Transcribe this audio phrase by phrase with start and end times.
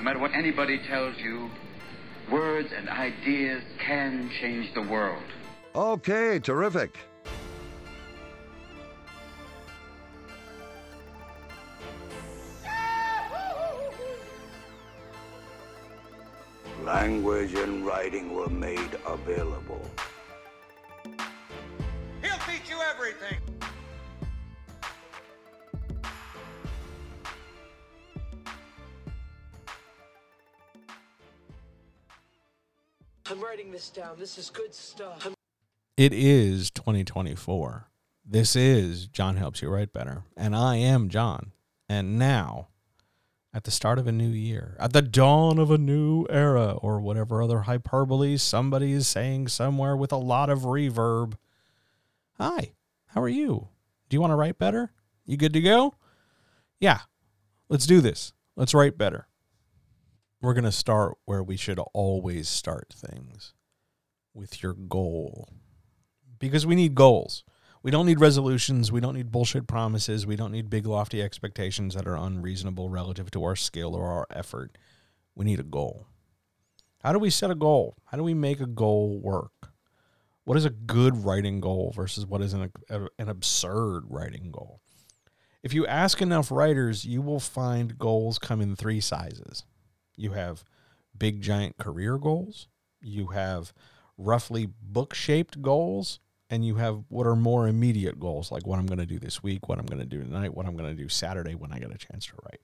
[0.00, 1.50] No matter what anybody tells you,
[2.32, 5.22] words and ideas can change the world.
[5.74, 6.96] Okay, terrific.
[16.82, 19.86] Language and writing were made available.
[22.22, 23.49] He'll teach you everything.
[33.30, 34.16] I'm writing this down.
[34.18, 35.28] This is good stuff.
[35.96, 37.88] It is 2024.
[38.26, 40.24] This is John Helps You Write Better.
[40.36, 41.52] And I am John.
[41.88, 42.70] And now,
[43.54, 47.00] at the start of a new year, at the dawn of a new era, or
[47.00, 51.34] whatever other hyperbole somebody is saying somewhere with a lot of reverb.
[52.38, 52.72] Hi,
[53.06, 53.68] how are you?
[54.08, 54.90] Do you want to write better?
[55.24, 55.94] You good to go?
[56.80, 57.02] Yeah,
[57.68, 58.32] let's do this.
[58.56, 59.28] Let's write better.
[60.42, 63.52] We're going to start where we should always start things
[64.32, 65.48] with your goal.
[66.38, 67.44] Because we need goals.
[67.82, 68.90] We don't need resolutions.
[68.90, 70.26] We don't need bullshit promises.
[70.26, 74.26] We don't need big, lofty expectations that are unreasonable relative to our skill or our
[74.30, 74.78] effort.
[75.34, 76.06] We need a goal.
[77.02, 77.96] How do we set a goal?
[78.06, 79.72] How do we make a goal work?
[80.44, 84.80] What is a good writing goal versus what is an, an absurd writing goal?
[85.62, 89.64] If you ask enough writers, you will find goals come in three sizes.
[90.20, 90.64] You have
[91.16, 92.68] big, giant career goals,
[93.00, 93.72] you have
[94.18, 98.86] roughly book shaped goals, and you have what are more immediate goals, like what I'm
[98.86, 101.02] going to do this week, what I'm going to do tonight, what I'm going to
[101.02, 102.60] do Saturday when I get a chance to write.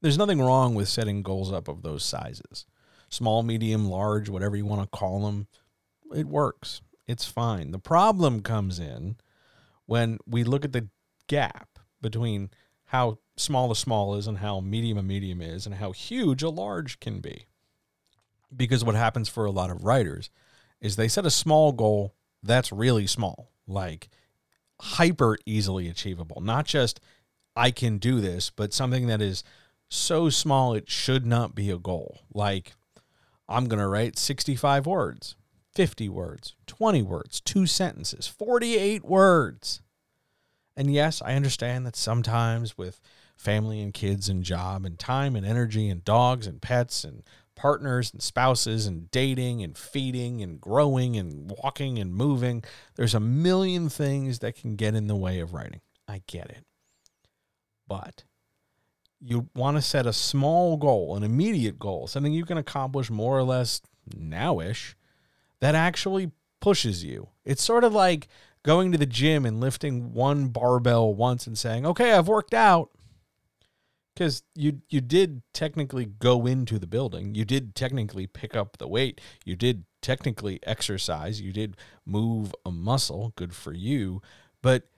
[0.00, 2.64] There's nothing wrong with setting goals up of those sizes
[3.10, 5.46] small, medium, large, whatever you want to call them.
[6.14, 6.82] It works.
[7.06, 7.70] It's fine.
[7.70, 9.16] The problem comes in
[9.86, 10.88] when we look at the
[11.26, 12.50] gap between
[12.84, 16.50] how small a small is and how medium a medium is and how huge a
[16.50, 17.46] large can be.
[18.54, 20.30] Because what happens for a lot of writers
[20.80, 24.08] is they set a small goal that's really small, like
[24.80, 26.40] hyper easily achievable.
[26.40, 27.00] Not just
[27.56, 29.42] I can do this, but something that is
[29.90, 32.20] so small it should not be a goal.
[32.32, 32.74] Like
[33.48, 35.36] I'm going to write 65 words,
[35.74, 39.82] 50 words, 20 words, two sentences, 48 words.
[40.76, 43.00] And yes, I understand that sometimes with
[43.38, 47.22] family and kids and job and time and energy and dogs and pets and
[47.54, 52.62] partners and spouses and dating and feeding and growing and walking and moving.
[52.96, 55.80] There's a million things that can get in the way of writing.
[56.06, 56.64] I get it.
[57.86, 58.24] But
[59.20, 63.38] you want to set a small goal, an immediate goal, something you can accomplish more
[63.38, 63.80] or less
[64.14, 64.94] nowish
[65.60, 67.28] that actually pushes you.
[67.44, 68.28] It's sort of like
[68.62, 72.90] going to the gym and lifting one barbell once and saying, "Okay, I've worked out."
[74.18, 77.36] Because you you did technically go into the building.
[77.36, 79.20] You did technically pick up the weight.
[79.44, 81.40] You did technically exercise.
[81.40, 83.32] You did move a muscle.
[83.36, 84.20] Good for you.
[84.60, 84.88] But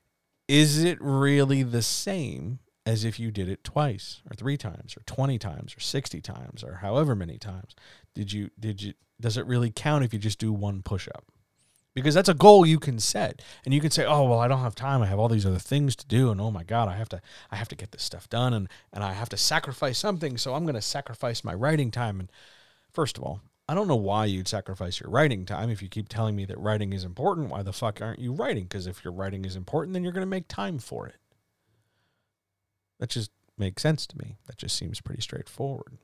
[0.49, 5.03] is it really the same as if you did it twice or three times or
[5.05, 7.75] 20 times or 60 times or however many times?
[8.15, 11.31] Did you did you does it really count if you just do one push up
[11.95, 13.43] because that's a goal you can set.
[13.65, 15.03] And you can say oh well i don't have time.
[15.03, 16.31] I have all these other things to do.
[16.31, 17.21] And oh my god i have to
[17.51, 18.55] i have to get this stuff done.
[18.55, 20.37] And and i have to sacrifice something.
[20.39, 22.21] So i'm going to sacrifice my writing time.
[22.21, 22.31] And
[22.93, 26.09] first of all i don't know why you'd sacrifice your writing time if you keep
[26.09, 27.51] telling me that writing is important.
[27.51, 28.65] Why the fuck aren't you writing?
[28.65, 31.17] Because if your writing is important then you're going to make time for it.
[32.99, 34.37] That just makes sense to me.
[34.47, 35.99] That just seems pretty straightforward.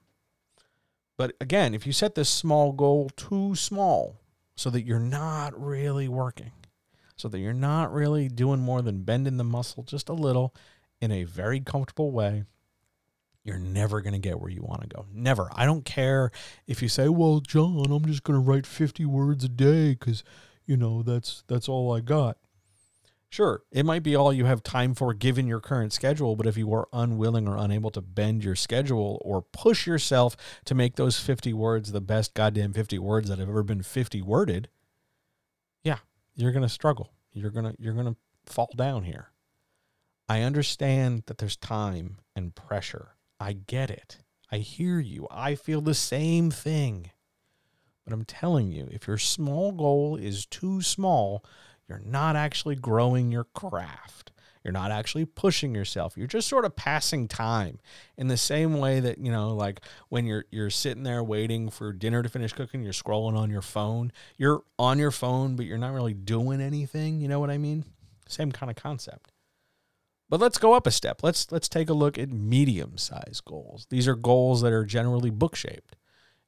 [1.16, 4.16] But again if you set this small goal too small
[4.56, 6.52] so that you're not really working,
[7.16, 10.54] so that you're not really doing more than bending the muscle just a little
[11.00, 12.44] in a very comfortable way,
[13.44, 15.06] you're never going to get where you want to go.
[15.12, 15.48] Never.
[15.54, 16.32] I don't care
[16.66, 20.24] if you say, "Well, John, I'm just going to write 50 words a day cuz
[20.64, 22.38] you know, that's that's all I got."
[23.28, 26.56] Sure, it might be all you have time for given your current schedule, but if
[26.56, 31.18] you are unwilling or unable to bend your schedule or push yourself to make those
[31.18, 34.68] 50 words the best goddamn 50 words that have ever been 50 worded,
[35.82, 35.98] yeah,
[36.34, 37.12] you're going to struggle.
[37.32, 39.32] You're going to you're going to fall down here.
[40.28, 43.16] I understand that there's time and pressure.
[43.38, 44.18] I get it.
[44.50, 45.26] I hear you.
[45.30, 47.10] I feel the same thing.
[48.04, 51.44] But I'm telling you, if your small goal is too small,
[51.88, 54.32] you're not actually growing your craft.
[54.64, 56.16] You're not actually pushing yourself.
[56.16, 57.78] You're just sort of passing time
[58.18, 61.92] in the same way that, you know, like when you're you're sitting there waiting for
[61.92, 64.10] dinner to finish cooking, you're scrolling on your phone.
[64.36, 67.84] You're on your phone, but you're not really doing anything, you know what I mean?
[68.26, 69.30] Same kind of concept.
[70.28, 71.22] But let's go up a step.
[71.22, 73.86] Let's let's take a look at medium-sized goals.
[73.88, 75.94] These are goals that are generally book-shaped.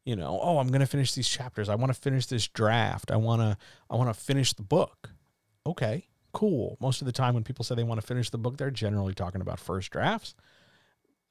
[0.05, 1.69] You know, oh, I'm going to finish these chapters.
[1.69, 3.13] I want to finish this draft.
[3.13, 3.57] I want to
[3.89, 5.11] I want to finish the book.
[5.69, 6.79] Okay, cool.
[6.81, 9.13] Most of the time when people say they want to finish the book, they're generally
[9.13, 10.35] talking about first drafts.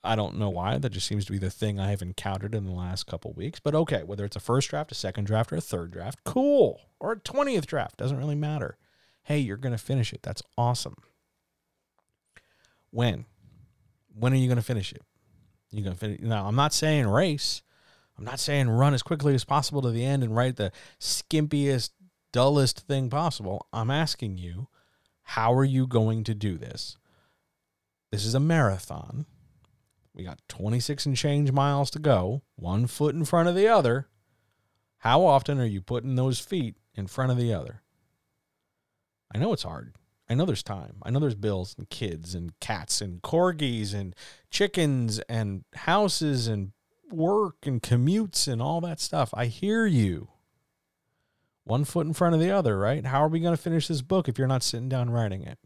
[0.03, 0.77] I don't know why.
[0.77, 3.59] That just seems to be the thing I have encountered in the last couple weeks.
[3.59, 6.81] But okay, whether it's a first draft, a second draft, or a third draft, cool.
[6.99, 8.77] Or a 20th draft, doesn't really matter.
[9.23, 10.21] Hey, you're going to finish it.
[10.21, 10.97] That's awesome.
[12.91, 13.25] When?
[14.13, 15.01] When are you going to finish it?
[15.71, 16.19] You're going to finish.
[16.21, 17.63] Now, I'm not saying race.
[18.17, 21.91] I'm not saying run as quickly as possible to the end and write the skimpiest,
[22.37, 23.65] dullest thing possible.
[23.73, 24.67] I'm asking you,
[25.23, 26.95] how are you going to do this?
[28.11, 29.25] This is a marathon.
[30.13, 34.09] We got 26 and change miles to go, one foot in front of the other.
[34.99, 37.81] How often are you putting those feet in front of the other?
[39.33, 39.95] I know it's hard.
[40.29, 40.97] I know there's time.
[41.01, 44.15] I know there's bills and kids and cats and corgis and
[44.51, 46.73] chickens and houses and
[47.09, 49.31] work and commutes and all that stuff.
[49.33, 50.29] I hear you.
[51.67, 53.05] One foot in front of the other, right?
[53.05, 55.59] How are we going to finish this book if you're not sitting down writing it?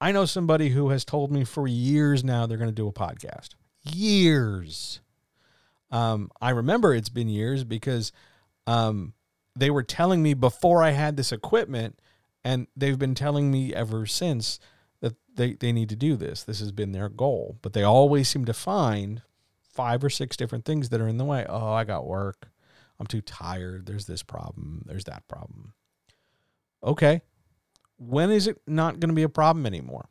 [0.00, 2.92] I know somebody who has told me for years now they're going to do a
[2.92, 3.50] podcast.
[3.84, 5.00] Years.
[5.90, 8.12] Um, I remember it's been years because
[8.66, 9.14] um,
[9.56, 12.00] they were telling me before I had this equipment,
[12.44, 14.58] and they've been telling me ever since
[15.00, 16.44] that they, they need to do this.
[16.44, 17.58] This has been their goal.
[17.60, 19.22] But they always seem to find
[19.62, 21.44] five or six different things that are in the way.
[21.48, 22.49] Oh, I got work.
[23.00, 23.86] I'm too tired.
[23.86, 24.82] There's this problem.
[24.86, 25.72] There's that problem.
[26.84, 27.22] Okay.
[27.96, 30.08] When is it not going to be a problem anymore?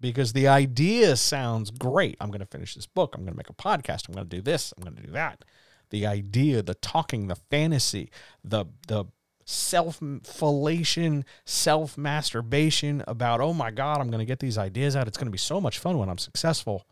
[0.00, 2.16] Because the idea sounds great.
[2.20, 3.14] I'm going to finish this book.
[3.14, 4.08] I'm going to make a podcast.
[4.08, 4.72] I'm going to do this.
[4.76, 5.44] I'm going to do that.
[5.90, 8.10] The idea, the talking, the fantasy,
[8.44, 9.06] the the
[9.44, 15.08] self fellation, self masturbation about, oh my God, I'm going to get these ideas out.
[15.08, 16.86] It's going to be so much fun when I'm successful.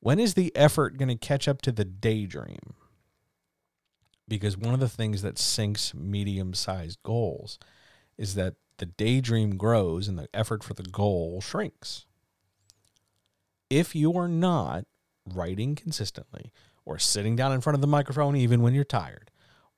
[0.00, 2.74] When is the effort going to catch up to the daydream?
[4.28, 7.58] Because one of the things that sinks medium sized goals
[8.16, 12.06] is that the daydream grows and the effort for the goal shrinks.
[13.68, 14.84] If you are not
[15.26, 16.52] writing consistently
[16.84, 19.30] or sitting down in front of the microphone even when you're tired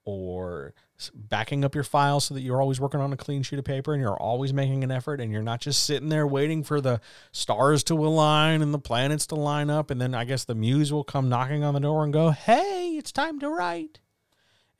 [0.04, 0.74] or
[1.14, 3.92] backing up your file so that you're always working on a clean sheet of paper
[3.92, 7.00] and you're always making an effort and you're not just sitting there waiting for the
[7.32, 10.92] stars to align and the planets to line up and then I guess the muse
[10.92, 14.00] will come knocking on the door and go, "Hey, it's time to write."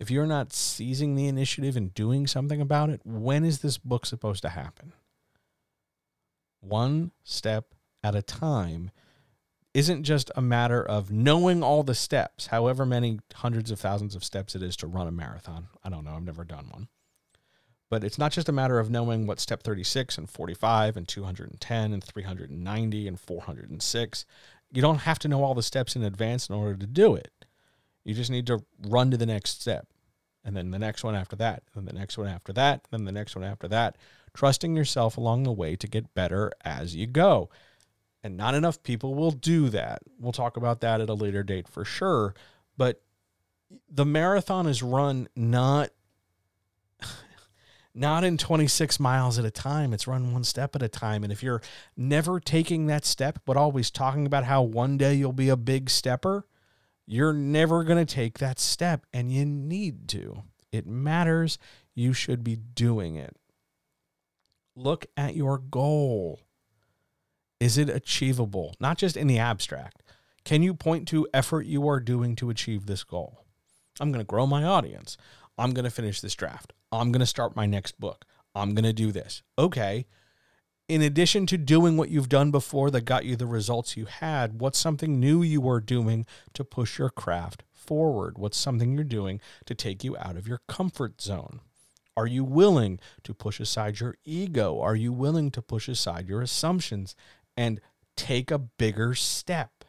[0.01, 4.07] If you're not seizing the initiative and doing something about it, when is this book
[4.07, 4.93] supposed to happen?
[6.61, 8.91] One step at a time
[9.73, 14.25] isn't just a matter of knowing all the steps, however many hundreds of thousands of
[14.25, 15.69] steps it is to run a marathon.
[15.83, 16.89] I don't know, I've never done one.
[17.91, 21.93] But it's not just a matter of knowing what step 36 and 45 and 210
[21.93, 24.27] and 390 and 406.
[24.73, 27.44] You don't have to know all the steps in advance in order to do it.
[28.05, 29.89] You just need to run to the next step.
[30.45, 33.05] And then the next one after that, and the next one after that, and then
[33.07, 33.97] the next one after that,
[34.35, 37.49] trusting yourself along the way to get better as you go.
[38.23, 40.03] And not enough people will do that.
[40.19, 42.35] We'll talk about that at a later date for sure.
[42.77, 43.03] But
[43.91, 45.91] the marathon is run not
[47.95, 49.95] not in 26 miles at a time.
[49.95, 51.23] It's run one step at a time.
[51.23, 51.63] And if you're
[51.97, 55.89] never taking that step, but always talking about how one day you'll be a big
[55.89, 56.47] stepper,
[57.07, 59.07] you're never going to take that step.
[59.13, 60.43] And you need to.
[60.73, 61.59] It matters.
[61.95, 63.37] You should be doing it.
[64.77, 66.41] Look at your goal.
[67.61, 68.75] Is it achievable?
[68.81, 70.03] Not just in the abstract.
[70.45, 73.45] Can you point to effort you are doing to achieve this goal?
[74.01, 75.17] I'm going to grow my audience.
[75.57, 76.73] I'm going to finish this draft.
[76.91, 78.25] I'm going to start my next book.
[78.55, 79.43] I'm going to do this.
[79.59, 80.07] Okay.
[80.87, 84.61] In addition to doing what you've done before that got you the results you had,
[84.61, 88.37] what's something new you are doing to push your craft forward?
[88.37, 91.61] What's something you're doing to take you out of your comfort zone?
[92.19, 94.79] Are you willing to push aside your ego?
[94.79, 97.17] Are you willing to push aside your assumptions
[97.57, 97.81] and
[98.15, 99.85] take a bigger step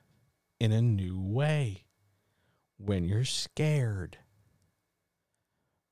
[0.61, 1.83] in a new way
[2.77, 4.17] when you're scared?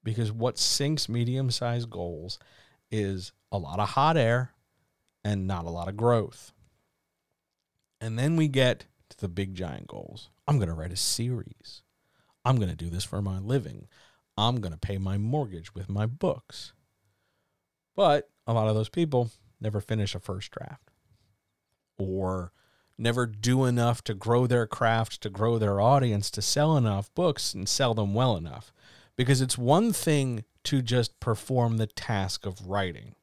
[0.02, 2.40] Because what sinks medium sized goals
[2.90, 4.53] is a lot of hot air
[5.24, 6.52] and not a lot of growth.
[8.02, 10.30] And then we get to the big giant goals.
[10.48, 11.84] I'm going to write a series.
[12.44, 13.88] I'm going to do this for my living.
[14.38, 16.74] I'm going to pay my mortgage with my books.
[17.96, 20.90] But a lot of those people never finish a first draft
[21.98, 22.52] or
[22.98, 27.54] never do enough to grow their craft, to grow their audience, to sell enough books
[27.54, 28.74] and sell them well enough.
[29.16, 33.16] Because it's one thing to just perform the task of writing,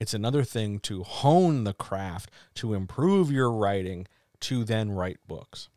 [0.00, 4.06] It's another thing to hone the craft, to improve your writing,
[4.40, 5.68] to then write books.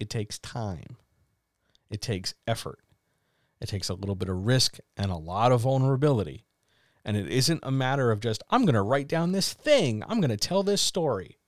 [0.00, 0.96] It takes time,
[1.90, 2.80] it takes effort,
[3.60, 6.44] it takes a little bit of risk and a lot of vulnerability.
[7.04, 10.20] And it isn't a matter of just, I'm going to write down this thing, I'm
[10.20, 11.38] going to tell this story.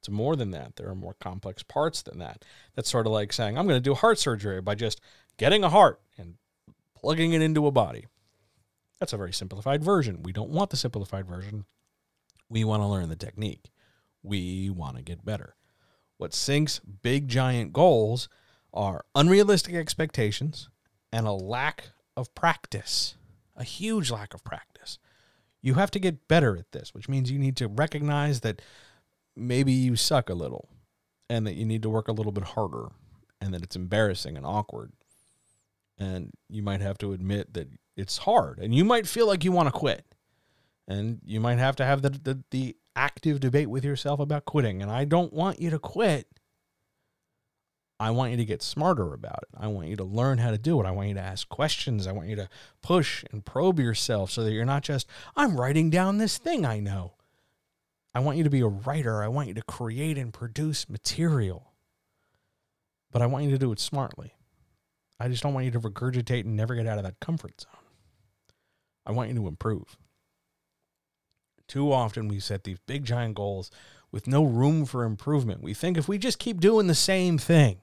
[0.00, 0.74] It's more than that.
[0.74, 2.44] There are more complex parts than that.
[2.74, 5.00] That's sort of like saying, I'm going to do heart surgery by just
[5.36, 6.34] getting a heart and
[6.96, 8.06] plugging it into a body.
[9.02, 10.22] That's a very simplified version.
[10.22, 11.64] We don't want the simplified version.
[12.48, 13.72] We want to learn the technique.
[14.22, 15.56] We want to get better.
[16.18, 18.28] What sinks big giant goals
[18.72, 20.68] are unrealistic expectations
[21.12, 23.16] and a lack of practice,
[23.56, 25.00] a huge lack of practice.
[25.62, 28.62] You have to get better at this, which means you need to recognize that
[29.34, 30.68] maybe you suck a little
[31.28, 32.86] and that you need to work a little bit harder
[33.40, 34.92] and that it's embarrassing and awkward.
[35.98, 37.66] And you might have to admit that
[37.96, 40.04] it's hard and you might feel like you want to quit.
[40.88, 44.82] And you might have to have the, the, the active debate with yourself about quitting.
[44.82, 46.26] And I don't want you to quit.
[48.00, 49.56] I want you to get smarter about it.
[49.56, 50.86] I want you to learn how to do it.
[50.86, 52.08] I want you to ask questions.
[52.08, 52.48] I want you to
[52.82, 55.06] push and probe yourself so that you're not just,
[55.36, 57.12] I'm writing down this thing I know.
[58.12, 59.22] I want you to be a writer.
[59.22, 61.72] I want you to create and produce material.
[63.12, 64.34] But I want you to do it smartly.
[65.20, 67.81] I just don't want you to regurgitate and never get out of that comfort zone.
[69.06, 69.96] I want you to improve.
[71.68, 73.70] Too often we set these big giant goals
[74.10, 75.62] with no room for improvement.
[75.62, 77.80] We think if we just keep doing the same thing,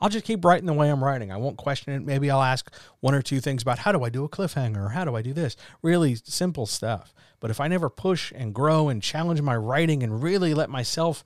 [0.00, 1.30] I'll just keep writing the way I'm writing.
[1.30, 2.02] I won't question it.
[2.02, 4.88] Maybe I'll ask one or two things about how do I do a cliffhanger or
[4.90, 5.56] how do I do this?
[5.80, 7.14] Really simple stuff.
[7.38, 11.22] But if I never push and grow and challenge my writing and really let myself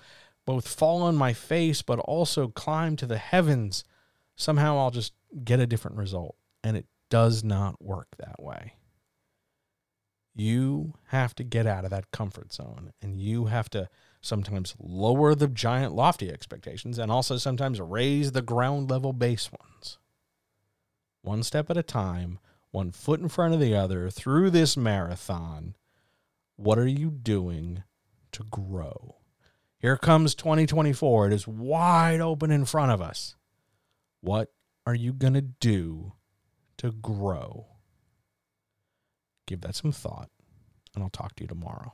[0.47, 3.83] both fall on my face but also climb to the heavens,
[4.37, 6.37] somehow I'll just get a different result.
[6.63, 8.76] And it does not work that way.
[10.39, 13.89] You have to get out of that comfort zone and you have to
[14.21, 19.97] sometimes lower the giant lofty expectations and also sometimes raise the ground level base ones.
[21.23, 22.39] One step at a time,
[22.71, 25.75] one foot in front of the other through this marathon.
[26.57, 27.85] What are you doing
[28.33, 29.17] to grow?
[29.79, 31.29] Here comes 2024.
[31.29, 33.37] It is wide open in front of us.
[34.21, 34.53] What
[34.85, 36.13] are you going to do
[36.77, 37.69] to grow?
[39.47, 40.31] Give that some thought,
[40.95, 41.93] and I'll talk to you tomorrow.